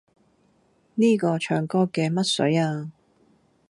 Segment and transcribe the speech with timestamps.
[0.95, 2.91] 呢個唱歌嘅乜水呀？